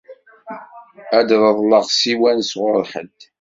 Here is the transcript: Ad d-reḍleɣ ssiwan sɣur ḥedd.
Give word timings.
Ad 1.17 1.25
d-reḍleɣ 1.29 1.83
ssiwan 1.87 2.39
sɣur 2.49 2.83
ḥedd. 2.91 3.19